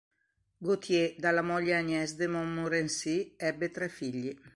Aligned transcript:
Gauthier 0.57 1.13
dalla 1.19 1.43
moglie 1.43 1.75
Agnès 1.75 2.15
de 2.15 2.25
Montmorency 2.27 3.35
ebbe 3.37 3.69
tre 3.69 3.87
figli. 3.87 4.35